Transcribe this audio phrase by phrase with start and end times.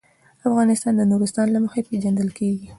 [0.47, 2.67] افغانستان د نورستان له مخې پېژندل کېږي.